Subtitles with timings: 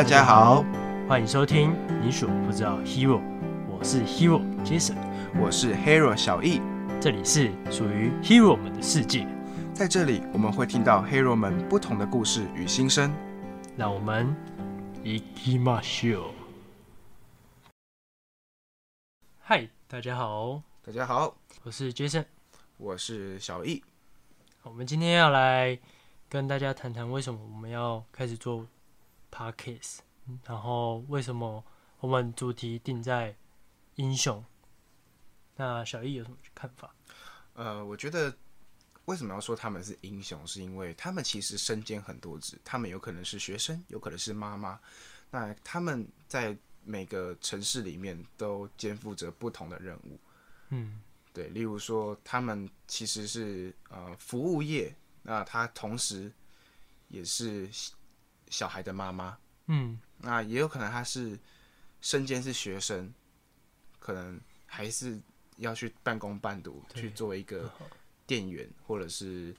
[0.00, 0.64] 大家好，
[1.06, 3.20] 欢迎收听你所不知道 Hero，
[3.68, 4.96] 我是 Hero Jason，
[5.38, 6.62] 我是 Hero 小易，
[6.98, 9.28] 这里是属于 Hero 们的世界，
[9.74, 13.14] 在这里我们会听到 Hero 们不同的故事与心声，
[13.76, 14.34] 让我们
[15.04, 16.32] 一起马秀。
[19.38, 22.24] 嗨，大家好，大家好，我是 Jason，
[22.78, 23.84] 我是小易，
[24.62, 25.78] 我们今天要来
[26.26, 28.66] 跟大家谈谈为什么我们要开始做
[29.30, 29.98] Podcast，
[30.44, 31.64] 然后为什么
[32.00, 33.36] 我们主题定在
[33.96, 34.44] 英雄。
[35.56, 36.94] 那小易有什么看法？
[37.54, 38.34] 呃，我觉得
[39.04, 44.80] 为什么要说他们是英雄，是因为他们其实身兼很多职，他们有可能是学生，有可能是妈妈，
[45.30, 50.18] 那他们在每个城市里面都肩负着不同的任务。
[50.70, 51.02] 嗯，
[51.34, 56.32] 对，例如说他们其实是呃服务业，那他同时
[57.08, 57.68] 也是
[58.50, 59.38] 小小孩的妈妈。
[59.66, 61.38] 嗯，那也有可能他是
[62.00, 63.14] 身兼是学生，
[63.98, 65.18] 可能还是
[65.56, 67.70] 要去半工半读去做一个
[68.26, 69.54] 店员，或者是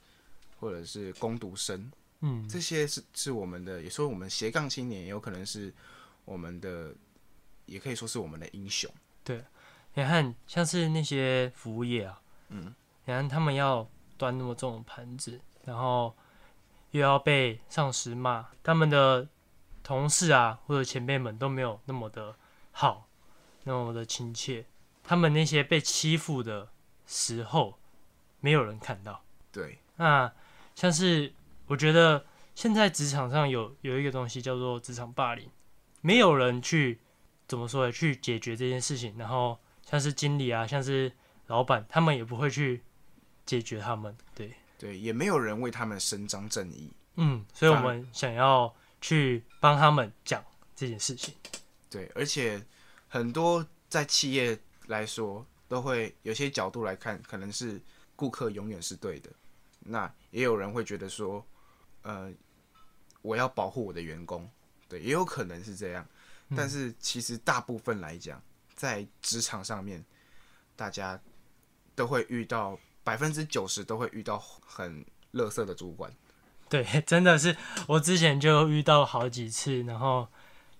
[0.60, 1.90] 或者是工读生，
[2.20, 5.72] 嗯，这些是是我们的，也说我们斜杠青年，也有可能是
[6.24, 6.94] 我们的，
[7.66, 8.92] 也可以说是我们的英雄。
[9.24, 9.42] 对
[9.94, 16.14] 你看，像是那些服务业啊，嗯，你看他们要端那么重的盘子，然后
[16.92, 19.28] 又要被上司骂，他们的
[19.82, 22.36] 同事啊或者前辈们都没有那么的
[22.70, 23.08] 好，
[23.64, 24.64] 那么的亲切，
[25.02, 26.68] 他们那些被欺负的
[27.06, 27.78] 时候，
[28.40, 29.22] 没有人看到。
[29.50, 30.32] 对，那
[30.74, 31.32] 像是
[31.66, 35.50] 我觉得现在职场上有有一个东西叫做职场霸凌，
[36.00, 37.00] 没有人去
[37.46, 37.92] 怎么说呢？
[37.92, 41.12] 去解决这件事情，然后像是经理啊，像是
[41.46, 42.82] 老板，他们也不会去
[43.44, 44.16] 解决他们。
[44.34, 46.92] 对，对，也没有人为他们伸张正义。
[47.14, 50.44] 嗯，所以我们想要去帮他们讲
[50.74, 51.32] 这件事情。
[51.88, 52.60] 对，而且
[53.06, 57.80] 很多在企业来说，都会有些角度来看，可能是
[58.16, 59.30] 顾客永远是对的。
[59.78, 61.46] 那也有人会觉得说，
[62.02, 62.28] 呃，
[63.20, 64.50] 我要保护我的员工，
[64.88, 66.04] 对，也有可能是这样。
[66.56, 68.42] 但是其实大部分来讲，
[68.74, 70.04] 在职场上面，
[70.74, 71.22] 大家
[71.94, 76.12] 都会遇到百分之九十都会遇到很垃圾的主管。
[76.68, 80.28] 对，真的是我之前就遇到好几次，然后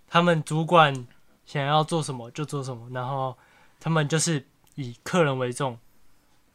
[0.09, 1.07] 他们主管
[1.45, 3.37] 想要做什么就做什么，然后
[3.79, 4.47] 他们就是
[4.77, 5.79] 以客人为重。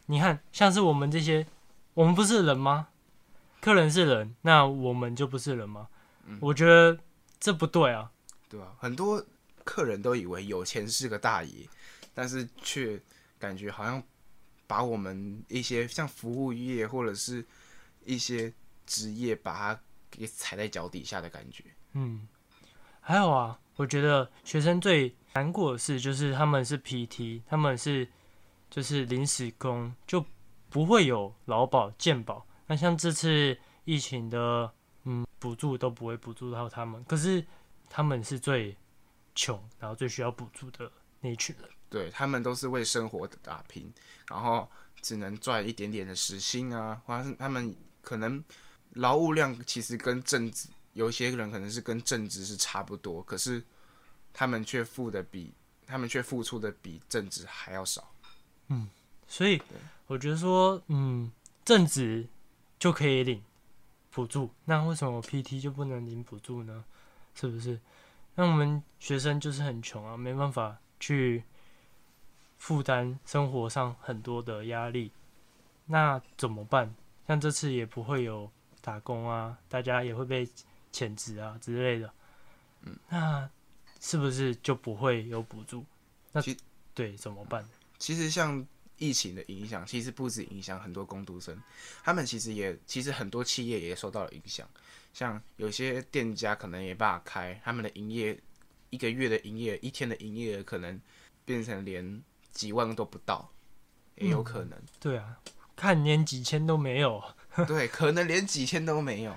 [0.07, 1.45] 你看，像是我们这些，
[1.93, 2.87] 我们不是人吗？
[3.59, 5.87] 客人是人，那我们就不是人吗？
[6.39, 6.97] 我觉得
[7.39, 8.11] 这不对啊。
[8.49, 9.23] 对吧、很多
[9.65, 11.67] 客人都以为有钱是个大爷，
[12.13, 12.97] 但是却
[13.37, 14.01] 感觉好像
[14.67, 17.43] 把我们一些像服务业或者是
[18.05, 18.53] 一些
[18.85, 21.63] 职业，把它给踩在脚底下的感觉。
[21.93, 22.27] 嗯，
[22.99, 28.07] 还有啊，我觉得学生最难过的事就是他们是 PT，他们是
[28.69, 30.23] 就是临时工，就
[30.69, 32.45] 不会有劳保、健保。
[32.67, 34.71] 那像这次疫情的
[35.05, 37.45] 嗯补助都不会补助到他们，可是
[37.89, 38.75] 他们是最
[39.33, 40.91] 穷，然后最需要补助的
[41.21, 41.69] 那一群人。
[41.89, 43.91] 对他们都是为生活打拼，
[44.29, 44.69] 然后
[45.01, 48.43] 只能赚一点点的时薪啊，或者是他们可能
[48.93, 53.63] 劳务量其实跟正职有些人可能是跟正职是差不多，可是
[54.33, 55.53] 他们却付的比
[55.85, 58.11] 他们却付出的比正职还要少。
[58.67, 58.89] 嗯
[59.27, 59.61] 所以
[60.07, 61.31] 我觉得说，嗯，
[61.63, 62.27] 正职
[62.77, 63.41] 就可以领
[64.11, 66.83] 补助，那为什么 PT 就不能领补助呢？
[67.33, 67.79] 是不是？
[68.35, 71.43] 那我们学生就是很穷啊，没办法去
[72.57, 75.11] 负担生活上很多的压力，
[75.85, 76.93] 那怎么办？
[77.27, 78.49] 像这次也不会有
[78.81, 80.47] 打工啊，大家也会被
[80.91, 82.13] 遣职啊之类的，
[82.81, 83.49] 嗯，那
[83.99, 85.85] 是不是就不会有补助？
[86.31, 86.57] 那其
[86.93, 87.67] 对怎么办？
[87.99, 88.65] 其实像
[88.97, 91.61] 疫情的影响，其实不止影响很多工读生，
[92.03, 94.67] 他们其实也其实很多企业也受到了影响。
[95.13, 98.39] 像有些店家可能也办法开，他们的营业
[98.89, 100.99] 一个月的营业一天的营业额可能
[101.45, 103.51] 变成连几万都不到，
[104.15, 104.77] 也有可能。
[104.99, 105.39] 对啊，
[105.75, 107.23] 看连几千都没有。
[107.67, 109.35] 对，可能连几千都没有。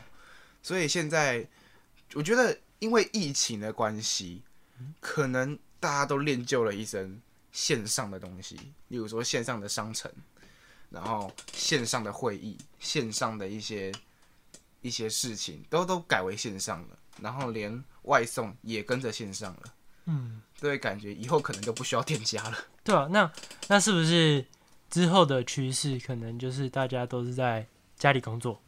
[0.62, 1.49] 所以现在
[2.14, 4.43] 我觉得，因为疫情的关系，
[5.00, 7.20] 可能大家都练就了一身
[7.50, 8.56] 线上的东西，
[8.88, 10.12] 例如说线上的商城，
[10.91, 13.91] 然后线上的会议，线上的一些
[14.82, 19.62] 一些事情都都改为线上了，然后连外送也跟着线上了。
[20.06, 22.56] 嗯，对感觉以后可能都不需要店家了。
[22.82, 23.31] 对啊，那
[23.69, 24.44] 那是不是
[24.88, 27.67] 之后的趋势可能就是大家都是在
[27.97, 28.61] 家里工作？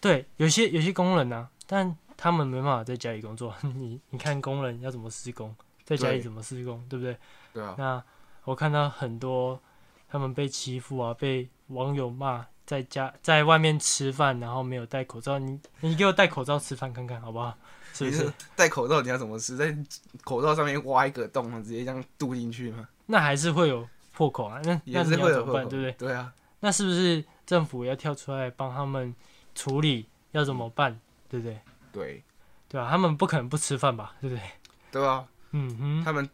[0.00, 3.54] 对，有些有些工人呢、但他们没办法在家里工作。
[3.62, 5.54] 你你看工人要怎么施工，
[5.84, 7.16] 在家里怎么施工，对不对？
[7.52, 8.02] 对啊，那
[8.44, 9.60] 我看到很多
[10.08, 15.38] 他们被欺负啊，被网友骂，在家在外面吃饭，然后没有戴口罩。
[15.38, 17.56] 你你给我戴口罩吃饭看看好不好？
[17.94, 18.30] 是不是？
[18.54, 19.56] 戴口罩你要怎么吃？
[19.56, 19.74] 在
[20.22, 22.86] 口罩上面挖一个洞，直接这样渡进去吗？
[23.06, 24.60] 那还是会有破口啊。
[24.64, 25.24] 那那是你要怎么办？
[25.24, 25.92] 会有破口对不对？
[25.92, 26.30] 对啊，
[26.60, 29.14] 那是不是政府要跳出来帮他们
[29.54, 30.06] 处理？
[30.32, 31.00] 要怎么办？
[31.30, 31.58] 对不对？
[31.90, 32.22] 对
[32.68, 34.14] 对啊，他们不可能不吃饭吧？
[34.20, 34.42] 对不对？
[34.92, 36.28] 对啊，嗯哼，他们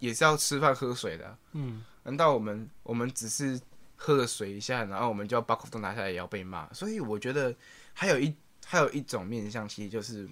[0.00, 3.58] 也是要吃饭喝水的啊、嗯，难道我们我们只是
[4.00, 6.72] 喝了水一下，然后我们就要把口罩拿下来也要被骂？
[6.72, 7.54] 所以我觉得
[7.92, 8.34] 还有一
[8.64, 10.26] 还有一种面向，其实就是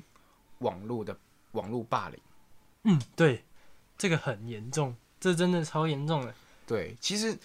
[0.61, 1.15] 网络的
[1.53, 2.21] 网络霸凌。
[2.85, 3.45] 嗯，对，
[3.99, 6.33] 这个很严重，这真的超严重的。
[6.67, 7.37] 对，其实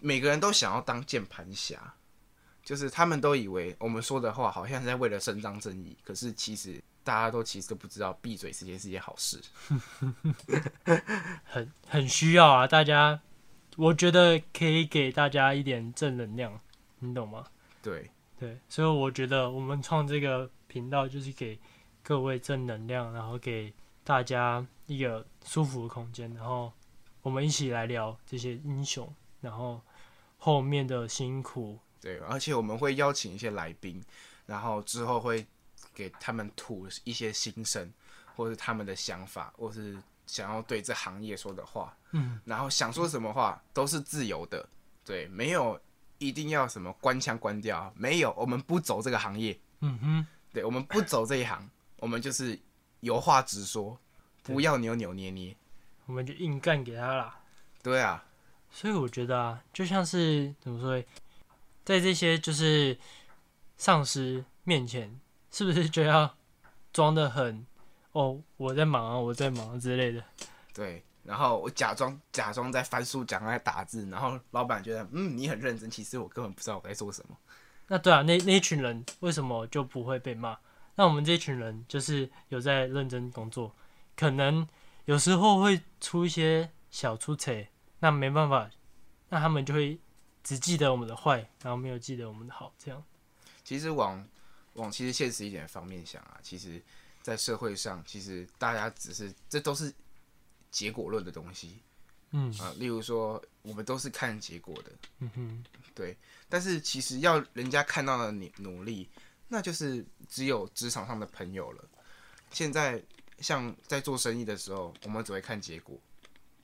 [0.00, 1.94] 每个人都想要当键盘侠，
[2.64, 9.38] 就是他们都以为我们说的话好像是在为了伸张正义，可是其实大家都其实都不知道，闭嘴是件是件好事。
[11.44, 13.20] 很很需要啊，大家，
[13.76, 16.58] 我觉得可以给大家一点正能量，
[16.98, 17.44] 你懂吗？
[17.82, 21.58] 对，对，所以我觉得我们创这个频道就是给
[22.02, 26.72] 各位正能量，然后给大家一个舒服的空间，然后
[27.20, 29.80] 我们一起来聊这些英雄，然后
[30.38, 34.02] 后面的辛苦，对，而且我们会邀请一些来宾，
[34.46, 35.46] 然后之后会
[35.94, 37.92] 给他们吐一些心声，
[38.34, 39.96] 或是他们的想法，或是
[40.26, 44.68] 想要对这行业说的话，嗯，然后想说什么话都是自由的，
[45.04, 45.80] 对，没有
[46.18, 51.68] 一定要什么关腔关掉，没有，我们不走这个行业，嗯哼，对，我们不走这一行，
[51.98, 52.58] 我们就是
[53.00, 53.98] 有话直说，
[54.42, 55.56] 不要扭扭捏捏，
[56.06, 57.40] 我们就硬干给他啦。
[57.82, 58.24] 对啊，
[58.70, 61.00] 所以我觉得啊，就像是怎么说，
[61.84, 62.98] 在这些就是
[63.76, 65.20] 上司面前，
[65.52, 66.36] 是不是就要
[66.92, 67.64] 装的很
[68.18, 70.24] 哦，我在忙啊，我在忙之类的？
[70.72, 77.36] 对，然后我假装假装在翻书，假装在打字，然后老板觉得嗯你很认真，其实我根本不知道我在做什么。
[77.88, 80.58] 那对啊，那那一群人为什么就不会被骂？
[80.94, 83.70] 那我们这群人就是有在认真工作，
[84.16, 84.66] 可能
[85.04, 88.70] 有时候会出一些小出彩，那没办法，
[89.28, 90.00] 那他们就会
[90.42, 93.04] 只记得我们的坏，然后没有记得我们的好，这样。
[93.62, 94.26] 其实往
[94.72, 96.82] 往其实现实一点的方面想啊，其实，
[97.26, 99.92] 在社会上，其实大家只是这都是
[100.70, 101.82] 结果论的东西
[102.30, 106.16] 嗯啊、例如说，我们都是看结果的，嗯哼，对
[106.48, 109.08] 但是其实要人家看到了你努力，
[109.48, 111.84] 那就是只有职场上的朋友了。
[112.52, 113.02] 现在
[113.40, 115.98] 像在做生意的时候，我们只会看结果，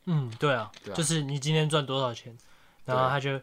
[0.04, 2.38] 嗯，对啊，对啊就是你今天赚多少钱，
[2.84, 3.40] 然后他就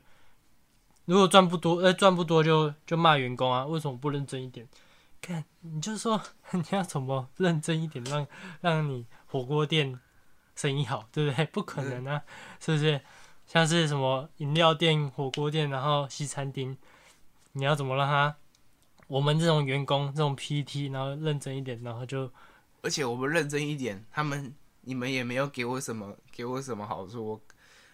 [1.04, 4.66] 如果赚不多，呃，赚不多就就骂员工啊，为什么不认真一点？
[5.22, 6.22] 看，你就说
[6.52, 8.28] 你要怎么认真一点，让
[8.62, 10.00] 让你火锅店
[10.56, 11.46] 生意好，对不对？
[11.54, 12.24] 不可能啊，
[12.60, 13.02] 是不是？
[13.46, 16.78] 像是什么饮料店、火锅店，然后西餐厅，
[17.54, 18.36] 你要怎么让他？
[19.08, 22.32] 我们这种员工，这种 PT，然后认真一点，然后就
[22.84, 27.42] 而且我们认真一点，他们你们也没有给我什么给我什么好处，我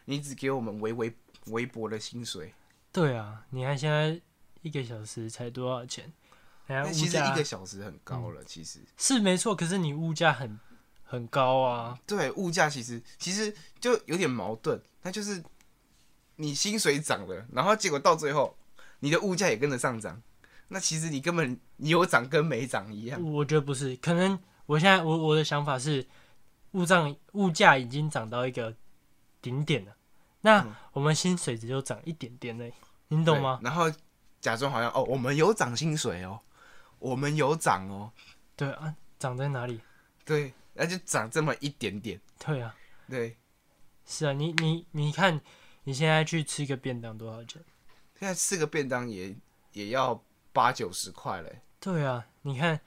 [0.03, 1.15] 你只给我们微微
[1.45, 2.53] 微薄的薪水。
[2.91, 3.45] 对啊。
[3.51, 4.19] 你看现在
[4.61, 6.11] 一个小时才多少钱？
[6.67, 10.59] 那其实一个小时很高了，其实是没错，可是你物价很
[11.03, 11.99] 很高啊。
[12.07, 15.43] 对物价其实其实就有点矛盾，那就是
[16.37, 18.55] 你薪水涨了，然后结果到最后
[18.99, 20.21] 你的物价也跟着上涨，
[20.69, 23.21] 那其实你根本你有涨跟没涨一样。
[23.23, 26.05] 我觉得不是，可能我现在我我的想法是，
[26.71, 28.73] 物涨物价已经涨到一个
[29.41, 29.95] 顶点了，
[30.41, 32.73] 那嗯我们薪水只有涨一点点而已，
[33.09, 33.59] 你懂吗？
[33.61, 33.91] 然后
[34.41, 36.39] 假装好像哦，我们有涨薪水哦，
[36.99, 38.11] 我们有涨哦，
[38.55, 39.81] 对啊，涨在哪里？
[40.23, 42.75] 对，那就涨这么一点点，对啊，
[43.09, 43.37] 对。
[44.07, 45.41] 是啊，你你你看，
[45.83, 47.63] 你现在去吃个便当多少钱？
[48.19, 49.35] 现在吃个便当也
[49.73, 50.23] 也要
[50.53, 52.79] 八九十块嘞，对啊，你看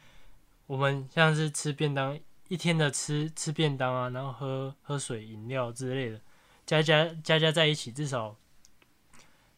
[0.66, 6.20] 我们像是吃便当，一天的吃吃便当啊，然后喝喝水、饮料之类的，
[6.64, 8.36] 加加加加在一起，至少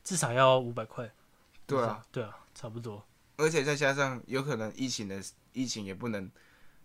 [0.03, 1.11] 至少要五百块。
[1.67, 3.05] 对啊，，对啊，差不多。
[3.41, 5.21] 而且再加上有可能疫情的
[5.53, 6.31] 疫情也不能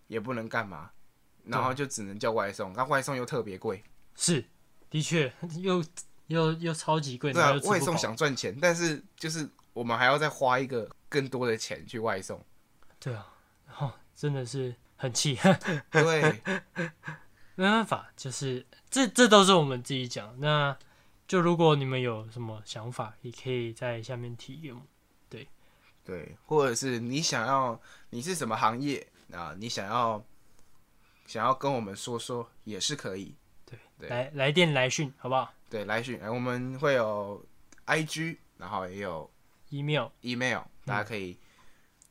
[0.07, 0.89] 也不能干嘛，
[1.43, 3.83] 然后就只能叫外送，那外送又特别贵，
[4.15, 4.43] 是，
[4.89, 5.83] 的确又
[6.27, 12.43] 又又超级贵，对啊外送想赚钱，但是就是我们还要再花一个更多的钱去外送，
[12.99, 13.27] 对啊，
[13.67, 15.37] 然后真的是很气，
[15.91, 16.41] 对，
[17.55, 20.39] 没办法，就是这这都是我们自己讲。
[20.39, 20.77] 那
[21.27, 24.87] 就如果你们有什么想法，也可以在下面提给我们。
[26.05, 27.77] 对，或者是你想要
[28.11, 30.23] 你是什么行业，啊，你想要
[31.25, 33.35] 想要跟我们说说也是可以。
[33.97, 37.43] 对来来电来讯好不好对，来讯，哎我们会有
[37.85, 39.31] IG，然后也有
[39.69, 41.39] ？email email，大家可以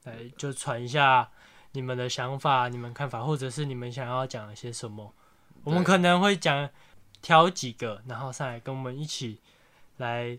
[0.04, 1.30] 来就传一下
[1.72, 5.14] 你们的想法、你们看法，或者是你们想要讲一些什么，
[5.62, 6.68] 我们可能会讲
[7.20, 9.40] 挑几个，然后上来跟我们一起
[9.98, 10.38] 来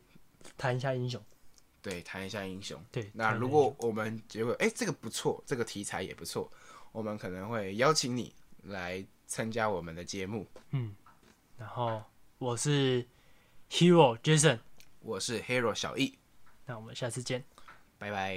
[0.57, 1.23] 谈一下英雄。
[1.85, 2.83] 对谈一下英雄。
[2.91, 6.51] 对，那如果我们结果哎、这个不错，这个题材也不错，
[6.91, 10.47] 我们可能会邀请你来参加我们的节目。
[10.71, 10.95] 嗯
[11.59, 12.01] 然后
[12.39, 13.05] 我是
[13.69, 14.57] Hero Jason，
[14.99, 16.17] 我是 Hero 小易，
[16.65, 17.43] 那我们下次见。
[17.99, 18.33] 拜拜。